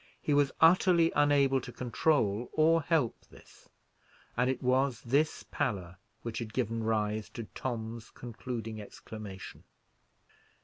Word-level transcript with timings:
He 0.19 0.33
was 0.33 0.51
utterly 0.59 1.11
unable 1.15 1.61
to 1.61 1.71
control 1.71 2.49
or 2.53 2.81
help 2.81 3.21
this, 3.29 3.69
and 4.35 4.49
it 4.49 4.59
was 4.63 5.01
this 5.01 5.43
pallor 5.51 5.97
which 6.23 6.39
had 6.39 6.53
given 6.55 6.83
rise 6.83 7.29
to 7.29 7.43
Tom's 7.53 8.09
concluding 8.09 8.81
exclamation. 8.81 9.63